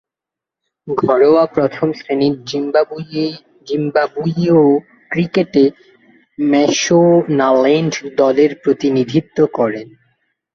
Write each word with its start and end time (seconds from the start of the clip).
ঘরোয়া 0.87 1.43
প্রথম-শ্রেণীর 1.45 2.35
জিম্বাবুয়ীয় 3.67 4.59
ক্রিকেটে 5.11 5.63
ম্যাশোনাল্যান্ড 6.39 7.93
দলের 8.15 8.51
প্রতিনিধিত্ব 8.63 9.37
করেন। 9.53 9.87